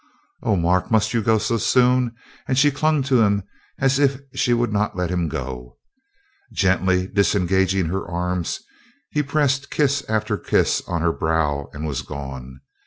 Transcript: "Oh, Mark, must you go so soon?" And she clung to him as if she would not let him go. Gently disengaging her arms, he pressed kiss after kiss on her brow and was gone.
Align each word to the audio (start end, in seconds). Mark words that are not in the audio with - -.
"Oh, 0.41 0.55
Mark, 0.55 0.89
must 0.89 1.13
you 1.13 1.21
go 1.21 1.37
so 1.37 1.59
soon?" 1.59 2.15
And 2.47 2.57
she 2.57 2.71
clung 2.71 3.03
to 3.03 3.21
him 3.21 3.43
as 3.77 3.99
if 3.99 4.19
she 4.33 4.51
would 4.51 4.73
not 4.73 4.95
let 4.97 5.11
him 5.11 5.29
go. 5.29 5.77
Gently 6.51 7.05
disengaging 7.07 7.85
her 7.85 8.07
arms, 8.09 8.61
he 9.11 9.21
pressed 9.21 9.69
kiss 9.69 10.03
after 10.09 10.39
kiss 10.39 10.81
on 10.87 11.03
her 11.03 11.13
brow 11.13 11.69
and 11.71 11.85
was 11.85 12.01
gone. 12.01 12.61